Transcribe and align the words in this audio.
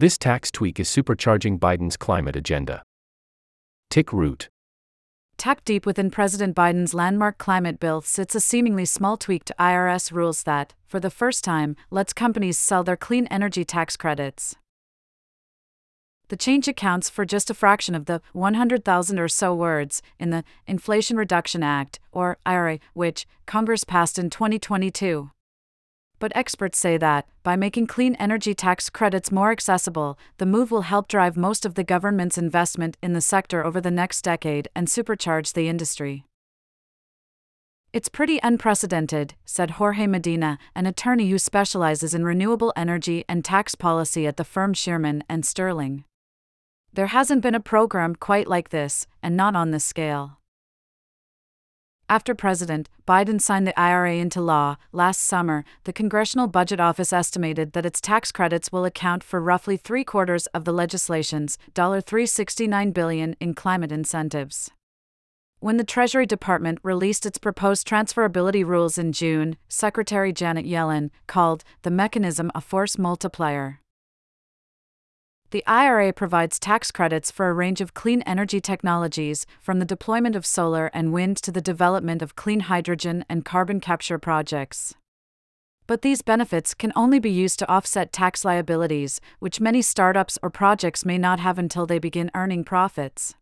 This 0.00 0.16
tax 0.16 0.52
tweak 0.52 0.78
is 0.78 0.88
supercharging 0.88 1.58
Biden's 1.58 1.96
climate 1.96 2.36
agenda. 2.36 2.84
Tik 3.90 4.12
Root. 4.12 4.48
Tucked 5.36 5.64
deep 5.64 5.84
within 5.84 6.08
President 6.08 6.54
Biden's 6.54 6.94
landmark 6.94 7.36
climate 7.36 7.80
bill 7.80 8.00
sits 8.00 8.36
a 8.36 8.40
seemingly 8.40 8.84
small 8.84 9.16
tweak 9.16 9.42
to 9.46 9.56
IRS 9.58 10.12
rules 10.12 10.44
that, 10.44 10.72
for 10.86 11.00
the 11.00 11.10
first 11.10 11.42
time, 11.42 11.74
lets 11.90 12.12
companies 12.12 12.56
sell 12.56 12.84
their 12.84 12.96
clean 12.96 13.26
energy 13.26 13.64
tax 13.64 13.96
credits. 13.96 14.54
The 16.28 16.36
change 16.36 16.68
accounts 16.68 17.10
for 17.10 17.24
just 17.24 17.50
a 17.50 17.54
fraction 17.54 17.96
of 17.96 18.04
the 18.04 18.22
100,000 18.34 19.18
or 19.18 19.26
so 19.26 19.52
words 19.52 20.00
in 20.20 20.30
the 20.30 20.44
Inflation 20.68 21.16
Reduction 21.16 21.64
Act, 21.64 21.98
or 22.12 22.38
IRA, 22.46 22.78
which 22.94 23.26
Congress 23.46 23.82
passed 23.82 24.16
in 24.16 24.30
2022. 24.30 25.32
But 26.18 26.32
experts 26.34 26.78
say 26.78 26.96
that, 26.96 27.28
by 27.42 27.54
making 27.54 27.86
clean 27.86 28.14
energy 28.16 28.54
tax 28.54 28.90
credits 28.90 29.30
more 29.30 29.52
accessible, 29.52 30.18
the 30.38 30.46
move 30.46 30.70
will 30.70 30.82
help 30.82 31.06
drive 31.06 31.36
most 31.36 31.64
of 31.64 31.74
the 31.74 31.84
government's 31.84 32.36
investment 32.36 32.96
in 33.02 33.12
the 33.12 33.20
sector 33.20 33.64
over 33.64 33.80
the 33.80 33.90
next 33.90 34.22
decade 34.22 34.68
and 34.74 34.88
supercharge 34.88 35.52
the 35.52 35.68
industry. 35.68 36.24
It's 37.92 38.08
pretty 38.08 38.38
unprecedented, 38.42 39.34
said 39.46 39.72
Jorge 39.72 40.06
Medina, 40.06 40.58
an 40.74 40.86
attorney 40.86 41.30
who 41.30 41.38
specializes 41.38 42.12
in 42.12 42.24
renewable 42.24 42.72
energy 42.76 43.24
and 43.28 43.44
tax 43.44 43.74
policy 43.74 44.26
at 44.26 44.36
the 44.36 44.44
firm 44.44 44.74
Shearman 44.74 45.24
and 45.28 45.46
Sterling. 45.46 46.04
There 46.92 47.06
hasn't 47.06 47.42
been 47.42 47.54
a 47.54 47.60
program 47.60 48.14
quite 48.14 48.48
like 48.48 48.70
this, 48.70 49.06
and 49.22 49.36
not 49.36 49.54
on 49.54 49.70
this 49.70 49.84
scale. 49.84 50.37
After 52.10 52.34
President 52.34 52.88
Biden 53.06 53.38
signed 53.38 53.66
the 53.66 53.78
IRA 53.78 54.14
into 54.14 54.40
law 54.40 54.76
last 54.92 55.20
summer, 55.20 55.62
the 55.84 55.92
Congressional 55.92 56.46
Budget 56.46 56.80
Office 56.80 57.12
estimated 57.12 57.74
that 57.74 57.84
its 57.84 58.00
tax 58.00 58.32
credits 58.32 58.72
will 58.72 58.86
account 58.86 59.22
for 59.22 59.42
roughly 59.42 59.76
three 59.76 60.04
quarters 60.04 60.46
of 60.48 60.64
the 60.64 60.72
legislation's 60.72 61.58
$369 61.74 62.94
billion 62.94 63.36
in 63.40 63.52
climate 63.52 63.92
incentives. 63.92 64.70
When 65.60 65.76
the 65.76 65.84
Treasury 65.84 66.24
Department 66.24 66.78
released 66.82 67.26
its 67.26 67.36
proposed 67.36 67.86
transferability 67.86 68.64
rules 68.64 68.96
in 68.96 69.12
June, 69.12 69.58
Secretary 69.68 70.32
Janet 70.32 70.64
Yellen 70.64 71.10
called 71.26 71.62
the 71.82 71.90
mechanism 71.90 72.50
a 72.54 72.62
force 72.62 72.96
multiplier. 72.96 73.80
The 75.50 75.66
IRA 75.66 76.12
provides 76.12 76.58
tax 76.58 76.90
credits 76.90 77.30
for 77.30 77.48
a 77.48 77.54
range 77.54 77.80
of 77.80 77.94
clean 77.94 78.20
energy 78.22 78.60
technologies, 78.60 79.46
from 79.62 79.78
the 79.78 79.86
deployment 79.86 80.36
of 80.36 80.44
solar 80.44 80.90
and 80.92 81.10
wind 81.10 81.38
to 81.38 81.50
the 81.50 81.62
development 81.62 82.20
of 82.20 82.36
clean 82.36 82.60
hydrogen 82.60 83.24
and 83.30 83.46
carbon 83.46 83.80
capture 83.80 84.18
projects. 84.18 84.94
But 85.86 86.02
these 86.02 86.20
benefits 86.20 86.74
can 86.74 86.92
only 86.94 87.18
be 87.18 87.30
used 87.30 87.58
to 87.60 87.68
offset 87.70 88.12
tax 88.12 88.44
liabilities, 88.44 89.22
which 89.38 89.58
many 89.58 89.80
startups 89.80 90.38
or 90.42 90.50
projects 90.50 91.06
may 91.06 91.16
not 91.16 91.40
have 91.40 91.58
until 91.58 91.86
they 91.86 91.98
begin 91.98 92.30
earning 92.34 92.62
profits. 92.62 93.34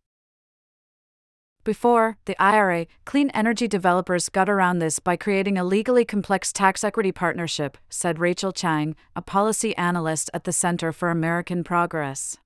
Before 1.67 2.17
the 2.27 2.41
IRA, 2.41 2.86
clean 3.05 3.28
energy 3.31 3.67
developers 3.67 4.28
got 4.28 4.48
around 4.48 4.78
this 4.78 5.00
by 5.00 5.17
creating 5.17 5.59
a 5.59 5.64
legally 5.64 6.05
complex 6.05 6.53
tax 6.53 6.84
equity 6.84 7.11
partnership, 7.11 7.77
said 7.91 8.20
Rachel 8.20 8.53
Chang, 8.53 8.95
a 9.17 9.20
policy 9.20 9.77
analyst 9.77 10.31
at 10.33 10.45
the 10.45 10.53
Center 10.53 10.92
for 10.92 11.11
American 11.11 11.64
Progress. 11.64 12.39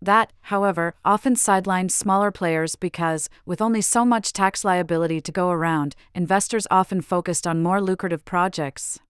That, 0.00 0.32
however, 0.42 0.94
often 1.04 1.34
sidelined 1.34 1.90
smaller 1.90 2.30
players 2.30 2.76
because, 2.76 3.28
with 3.44 3.60
only 3.60 3.80
so 3.80 4.04
much 4.04 4.32
tax 4.32 4.64
liability 4.64 5.20
to 5.20 5.32
go 5.32 5.50
around, 5.50 5.96
investors 6.14 6.68
often 6.70 7.00
focused 7.00 7.44
on 7.44 7.60
more 7.60 7.82
lucrative 7.82 8.24
projects. 8.24 9.00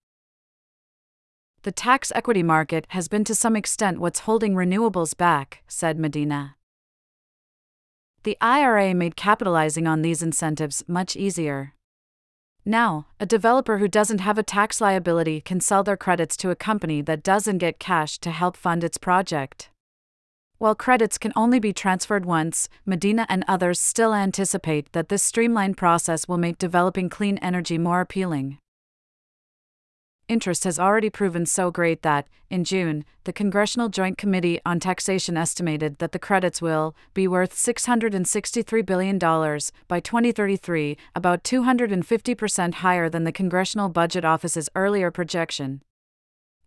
The 1.65 1.73
tax 1.73 2.11
equity 2.15 2.42
market 2.42 2.87
has 2.97 3.09
been 3.09 3.25
to 3.25 3.35
some 3.35 3.57
extent 3.57 4.01
what's 4.01 4.20
holding 4.20 4.55
renewables 4.55 5.15
back, 5.15 5.65
said 5.69 5.98
Medina. 5.98 6.55
The 8.29 8.37
IRA 8.43 8.93
made 8.93 9.17
capitalizing 9.17 9.87
on 9.87 10.03
these 10.03 10.23
incentives 10.23 10.84
much 10.87 11.17
easier. 11.17 11.73
Now, 12.63 13.07
a 13.19 13.25
developer 13.25 13.79
who 13.79 13.89
doesn't 13.89 14.20
have 14.20 14.36
a 14.36 14.42
tax 14.42 14.83
liability 14.83 15.41
can 15.41 15.63
sell 15.63 15.83
their 15.83 15.97
credits 15.97 16.36
to 16.36 16.51
a 16.51 16.55
company 16.55 17.01
that 17.01 17.23
doesn't 17.23 17.57
get 17.57 17.79
cash 17.79 18.19
to 18.19 18.30
help 18.30 18.55
fund 18.55 18.85
its 18.85 18.98
project. 18.98 19.70
While 20.58 20.75
credits 20.75 21.17
can 21.17 21.33
only 21.36 21.58
be 21.58 21.73
transferred 21.73 22.27
once, 22.27 22.69
Medina 22.85 23.25
and 23.30 23.47
others 23.48 23.80
still 23.80 24.13
anticipate 24.13 24.92
that 24.92 25.08
this 25.08 25.23
streamlined 25.23 25.79
process 25.79 26.29
will 26.29 26.36
make 26.36 26.58
developing 26.58 27.08
clean 27.08 27.39
energy 27.39 27.79
more 27.79 28.02
appealing 28.02 28.58
interest 30.28 30.64
has 30.64 30.78
already 30.78 31.11
proven 31.11 31.46
so 31.46 31.70
great 31.70 32.02
that, 32.02 32.28
in 32.50 32.64
June, 32.64 33.05
the 33.24 33.33
Congressional 33.33 33.89
Joint 33.89 34.16
Committee 34.16 34.61
on 34.64 34.80
Taxation 34.80 35.36
estimated 35.36 35.98
that 35.98 36.12
the 36.12 36.18
credits 36.18 36.62
will 36.62 36.94
be 37.14 37.27
worth 37.27 37.55
$663 37.55 38.86
billion 38.86 39.18
by 39.89 40.00
2033, 40.00 40.96
about 41.14 41.42
250% 41.42 42.74
higher 42.74 43.08
than 43.08 43.24
the 43.24 43.33
Congressional 43.33 43.89
Budget 43.89 44.24
Office's 44.24 44.68
earlier 44.74 45.11
projection. 45.11 45.83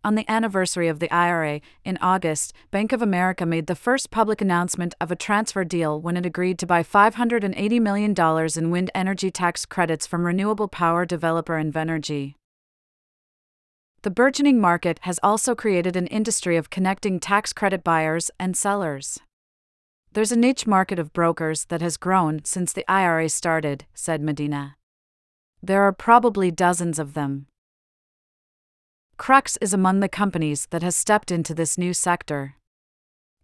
On 0.04 0.16
the 0.16 0.28
anniversary 0.28 0.88
of 0.88 0.98
the 0.98 1.12
IRA, 1.14 1.60
in 1.84 1.96
August, 2.00 2.52
Bank 2.72 2.92
of 2.92 3.02
America 3.02 3.46
made 3.46 3.68
the 3.68 3.76
first 3.76 4.10
public 4.10 4.40
announcement 4.40 4.96
of 5.00 5.12
a 5.12 5.16
transfer 5.16 5.62
deal 5.62 6.00
when 6.00 6.16
it 6.16 6.26
agreed 6.26 6.58
to 6.58 6.66
buy 6.66 6.82
$580 6.82 7.80
million 7.80 8.12
in 8.56 8.70
wind 8.72 8.90
energy 8.96 9.30
tax 9.30 9.64
credits 9.64 10.04
from 10.04 10.26
renewable 10.26 10.66
power 10.66 11.06
developer 11.06 11.54
Invenergy. 11.54 12.34
The 14.02 14.10
burgeoning 14.10 14.60
market 14.60 14.98
has 15.02 15.20
also 15.22 15.54
created 15.54 15.94
an 15.94 16.08
industry 16.08 16.56
of 16.56 16.70
connecting 16.70 17.20
tax 17.20 17.52
credit 17.52 17.84
buyers 17.84 18.32
and 18.36 18.56
sellers. 18.56 19.20
There's 20.12 20.32
a 20.32 20.36
niche 20.36 20.66
market 20.66 20.98
of 20.98 21.12
brokers 21.12 21.66
that 21.66 21.80
has 21.82 21.96
grown 21.96 22.44
since 22.44 22.72
the 22.72 22.84
IRA 22.90 23.28
started, 23.28 23.86
said 23.94 24.20
Medina. 24.20 24.74
There 25.62 25.82
are 25.82 25.92
probably 25.92 26.50
dozens 26.50 26.98
of 26.98 27.14
them. 27.14 27.46
Crux 29.16 29.56
is 29.60 29.72
among 29.72 30.00
the 30.00 30.08
companies 30.08 30.66
that 30.70 30.82
has 30.82 30.96
stepped 30.96 31.30
into 31.30 31.54
this 31.54 31.78
new 31.78 31.94
sector. 31.94 32.56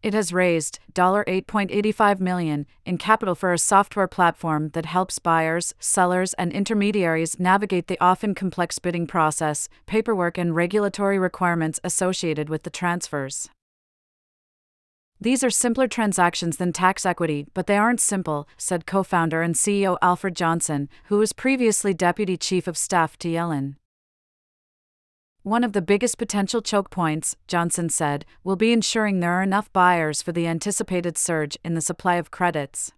It 0.01 0.15
has 0.15 0.33
raised 0.33 0.79
8.85 0.95 2.21
million 2.21 2.67
in 2.87 2.99
capital 2.99 3.35
for 3.35 3.53
a 3.53 3.59
software 3.59 4.07
platform 4.07 4.71
that 4.71 4.87
helps 4.87 5.19
buyers, 5.19 5.75
sellers, 5.81 6.35
and 6.35 6.53
intermediaries 6.53 7.41
navigate 7.41 7.89
the 7.89 7.99
often 8.01 8.35
complex 8.35 8.79
bidding 8.79 9.09
process, 9.09 9.69
paperwork, 9.87 10.39
and 10.39 10.55
regulatory 10.55 11.19
requirements 11.19 11.81
associated 11.83 12.49
with 12.49 12.63
the 12.63 12.71
transfers. 12.71 13.51
These 15.21 15.43
are 15.43 15.51
simpler 15.51 15.89
transactions 15.89 16.59
than 16.59 16.73
tax 16.73 17.05
equity, 17.05 17.49
but 17.53 17.67
they 17.67 17.77
aren't 17.77 18.01
simple, 18.01 18.47
said 18.57 18.87
co 18.87 19.03
founder 19.03 19.43
and 19.43 19.57
CEO 19.57 19.99
Alfred 20.01 20.37
Johnson, 20.37 20.89
who 21.07 21.19
was 21.19 21.33
previously 21.33 21.93
deputy 21.93 22.37
chief 22.37 22.69
of 22.69 22.77
staff 22.77 23.19
to 23.19 23.29
Yellen. 23.29 23.75
One 25.43 25.65
of 25.65 25.73
the 25.73 25.81
biggest 25.81 26.19
potential 26.19 26.61
choke 26.61 26.91
points, 26.91 27.37
Johnson 27.47 27.89
said, 27.89 28.27
will 28.45 28.57
be 28.57 28.73
ensuring 28.73 29.21
there 29.21 29.33
are 29.33 29.43
enough 29.43 29.73
buyers 29.73 30.21
for 30.21 30.33
the 30.33 30.47
anticipated 30.47 31.17
surge 31.17 31.57
in 31.65 31.75
the 31.75 31.81
supply 31.81 32.17
of 32.17 32.31
credits. 32.31 32.93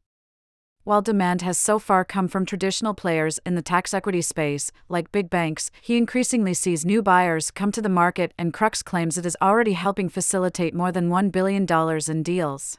While 0.83 1.03
demand 1.03 1.43
has 1.43 1.59
so 1.59 1.79
far 1.79 2.05
come 2.05 2.27
from 2.27 2.47
traditional 2.47 2.95
players 2.95 3.39
in 3.45 3.55
the 3.55 3.63
tax 3.63 3.93
equity 3.93 4.23
space, 4.23 4.73
like 4.89 5.13
big 5.13 5.29
banks, 5.29 5.71
he 5.83 5.99
increasingly 5.99 6.55
sees 6.55 6.87
new 6.87 7.03
buyers 7.03 7.51
come 7.51 7.71
to 7.73 7.83
the 7.83 7.91
market, 7.91 8.33
and 8.39 8.55
Crux 8.55 8.83
claims 8.83 9.19
it 9.19 9.27
is 9.27 9.37
already 9.43 9.75
helping 9.75 10.09
facilitate 10.09 10.75
more 10.75 10.91
than 10.91 11.11
$1 11.11 11.31
billion 11.31 11.67
in 12.09 12.23
deals. 12.23 12.79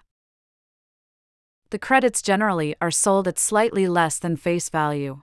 The 1.70 1.80
credits 1.80 2.24
generally 2.24 2.76
are 2.82 2.92
sold 2.92 3.28
at 3.28 3.38
slightly 3.40 3.88
less 3.88 4.18
than 4.18 4.36
face 4.36 4.70
value. 4.70 5.22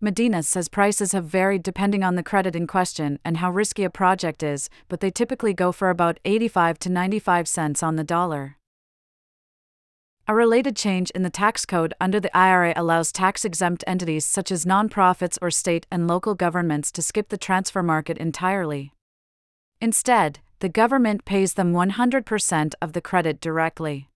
Medina 0.00 0.44
says 0.44 0.68
prices 0.68 1.10
have 1.10 1.24
varied 1.24 1.64
depending 1.64 2.04
on 2.04 2.14
the 2.14 2.22
credit 2.22 2.54
in 2.54 2.68
question 2.68 3.18
and 3.24 3.38
how 3.38 3.50
risky 3.50 3.82
a 3.82 3.90
project 3.90 4.44
is, 4.44 4.70
but 4.88 5.00
they 5.00 5.10
typically 5.10 5.52
go 5.52 5.72
for 5.72 5.90
about 5.90 6.20
85 6.24 6.78
to 6.78 6.88
95 6.88 7.48
cents 7.48 7.82
on 7.82 7.96
the 7.96 8.04
dollar. 8.04 8.58
A 10.28 10.34
related 10.34 10.76
change 10.76 11.10
in 11.12 11.22
the 11.22 11.30
tax 11.30 11.66
code 11.66 11.94
under 12.00 12.20
the 12.20 12.36
IRA 12.36 12.74
allows 12.76 13.10
tax 13.10 13.44
exempt 13.44 13.82
entities 13.86 14.24
such 14.24 14.52
as 14.52 14.64
nonprofits 14.64 15.38
or 15.42 15.50
state 15.50 15.86
and 15.90 16.06
local 16.06 16.36
governments 16.36 16.92
to 16.92 17.02
skip 17.02 17.30
the 17.30 17.38
transfer 17.38 17.82
market 17.82 18.18
entirely. 18.18 18.92
Instead, 19.80 20.38
the 20.60 20.68
government 20.68 21.24
pays 21.24 21.54
them 21.54 21.72
100% 21.72 22.74
of 22.80 22.92
the 22.92 23.00
credit 23.00 23.40
directly. 23.40 24.10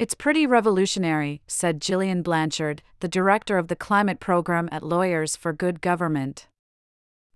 It's 0.00 0.14
pretty 0.14 0.46
revolutionary, 0.46 1.42
said 1.46 1.78
Jillian 1.78 2.22
Blanchard, 2.22 2.80
the 3.00 3.06
director 3.06 3.58
of 3.58 3.68
the 3.68 3.76
climate 3.76 4.18
program 4.18 4.66
at 4.72 4.82
Lawyers 4.82 5.36
for 5.36 5.52
Good 5.52 5.82
Government. 5.82 6.48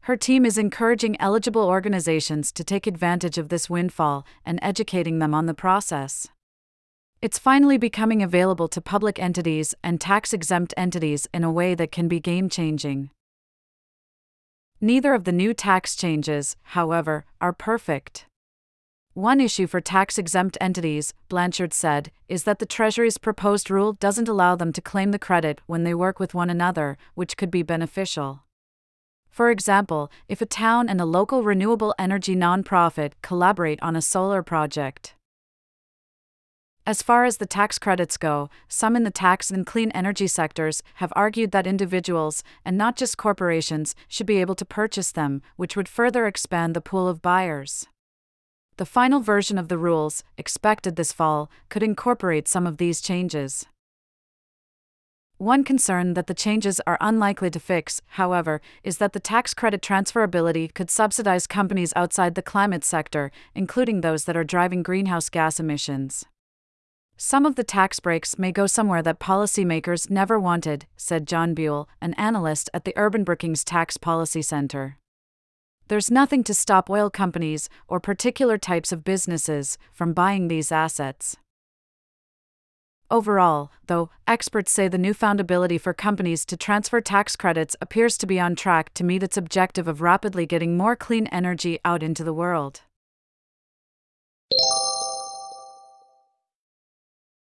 Her 0.04 0.16
team 0.16 0.46
is 0.46 0.56
encouraging 0.56 1.20
eligible 1.20 1.64
organizations 1.64 2.50
to 2.52 2.64
take 2.64 2.86
advantage 2.86 3.36
of 3.36 3.50
this 3.50 3.68
windfall 3.68 4.24
and 4.46 4.58
educating 4.62 5.18
them 5.18 5.34
on 5.34 5.44
the 5.44 5.52
process. 5.52 6.28
It's 7.20 7.38
finally 7.38 7.76
becoming 7.76 8.22
available 8.22 8.68
to 8.68 8.80
public 8.80 9.18
entities 9.18 9.74
and 9.84 10.00
tax 10.00 10.32
exempt 10.32 10.72
entities 10.74 11.28
in 11.34 11.44
a 11.44 11.52
way 11.52 11.74
that 11.74 11.92
can 11.92 12.08
be 12.08 12.18
game 12.18 12.48
changing. 12.48 13.10
Neither 14.80 15.12
of 15.12 15.24
the 15.24 15.32
new 15.32 15.52
tax 15.52 15.94
changes, 15.94 16.56
however, 16.62 17.26
are 17.42 17.52
perfect. 17.52 18.24
One 19.14 19.40
issue 19.40 19.68
for 19.68 19.80
tax 19.80 20.18
exempt 20.18 20.58
entities, 20.60 21.14
Blanchard 21.28 21.72
said, 21.72 22.10
is 22.28 22.42
that 22.42 22.58
the 22.58 22.66
Treasury's 22.66 23.16
proposed 23.16 23.70
rule 23.70 23.92
doesn't 23.92 24.28
allow 24.28 24.56
them 24.56 24.72
to 24.72 24.80
claim 24.80 25.12
the 25.12 25.20
credit 25.20 25.60
when 25.66 25.84
they 25.84 25.94
work 25.94 26.18
with 26.18 26.34
one 26.34 26.50
another, 26.50 26.98
which 27.14 27.36
could 27.36 27.50
be 27.52 27.62
beneficial. 27.62 28.42
For 29.30 29.50
example, 29.50 30.10
if 30.28 30.40
a 30.40 30.46
town 30.46 30.88
and 30.88 31.00
a 31.00 31.04
local 31.04 31.44
renewable 31.44 31.94
energy 31.96 32.34
nonprofit 32.34 33.12
collaborate 33.22 33.80
on 33.80 33.94
a 33.94 34.02
solar 34.02 34.42
project. 34.42 35.14
As 36.84 37.00
far 37.00 37.24
as 37.24 37.36
the 37.36 37.46
tax 37.46 37.78
credits 37.78 38.16
go, 38.16 38.50
some 38.66 38.96
in 38.96 39.04
the 39.04 39.12
tax 39.12 39.48
and 39.48 39.64
clean 39.64 39.92
energy 39.92 40.26
sectors 40.26 40.82
have 40.94 41.12
argued 41.14 41.52
that 41.52 41.68
individuals, 41.68 42.42
and 42.64 42.76
not 42.76 42.96
just 42.96 43.16
corporations, 43.16 43.94
should 44.08 44.26
be 44.26 44.40
able 44.40 44.56
to 44.56 44.64
purchase 44.64 45.12
them, 45.12 45.40
which 45.54 45.76
would 45.76 45.88
further 45.88 46.26
expand 46.26 46.74
the 46.74 46.80
pool 46.80 47.06
of 47.06 47.22
buyers. 47.22 47.86
The 48.76 48.86
final 48.86 49.20
version 49.20 49.56
of 49.56 49.68
the 49.68 49.78
rules, 49.78 50.24
expected 50.36 50.96
this 50.96 51.12
fall, 51.12 51.48
could 51.68 51.82
incorporate 51.82 52.48
some 52.48 52.66
of 52.66 52.78
these 52.78 53.00
changes. 53.00 53.66
One 55.38 55.62
concern 55.62 56.14
that 56.14 56.26
the 56.26 56.34
changes 56.34 56.80
are 56.86 56.98
unlikely 57.00 57.50
to 57.50 57.60
fix, 57.60 58.02
however, 58.06 58.60
is 58.82 58.98
that 58.98 59.12
the 59.12 59.20
tax 59.20 59.54
credit 59.54 59.80
transferability 59.80 60.74
could 60.74 60.90
subsidize 60.90 61.46
companies 61.46 61.92
outside 61.94 62.34
the 62.34 62.42
climate 62.42 62.84
sector, 62.84 63.30
including 63.54 64.00
those 64.00 64.24
that 64.24 64.36
are 64.36 64.44
driving 64.44 64.82
greenhouse 64.82 65.28
gas 65.28 65.60
emissions. 65.60 66.24
Some 67.16 67.46
of 67.46 67.54
the 67.54 67.62
tax 67.64 68.00
breaks 68.00 68.38
may 68.38 68.50
go 68.50 68.66
somewhere 68.66 69.02
that 69.02 69.20
policymakers 69.20 70.10
never 70.10 70.38
wanted, 70.38 70.86
said 70.96 71.28
John 71.28 71.54
Buhl, 71.54 71.88
an 72.00 72.14
analyst 72.14 72.70
at 72.74 72.84
the 72.84 72.94
Urban 72.96 73.22
Brookings 73.22 73.62
Tax 73.62 73.96
Policy 73.96 74.42
Center. 74.42 74.98
There's 75.88 76.10
nothing 76.10 76.44
to 76.44 76.54
stop 76.54 76.88
oil 76.88 77.10
companies, 77.10 77.68
or 77.88 78.00
particular 78.00 78.56
types 78.56 78.90
of 78.90 79.04
businesses, 79.04 79.76
from 79.92 80.12
buying 80.12 80.48
these 80.48 80.72
assets. 80.72 81.36
Overall, 83.10 83.70
though, 83.86 84.08
experts 84.26 84.72
say 84.72 84.88
the 84.88 84.96
newfound 84.96 85.40
ability 85.40 85.76
for 85.76 85.92
companies 85.92 86.46
to 86.46 86.56
transfer 86.56 87.02
tax 87.02 87.36
credits 87.36 87.76
appears 87.80 88.16
to 88.18 88.26
be 88.26 88.40
on 88.40 88.56
track 88.56 88.94
to 88.94 89.04
meet 89.04 89.22
its 89.22 89.36
objective 89.36 89.86
of 89.86 90.00
rapidly 90.00 90.46
getting 90.46 90.76
more 90.76 90.96
clean 90.96 91.26
energy 91.26 91.78
out 91.84 92.02
into 92.02 92.24
the 92.24 92.32
world. 92.32 92.80